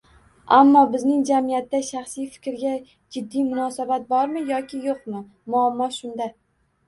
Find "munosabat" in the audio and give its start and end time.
3.49-4.07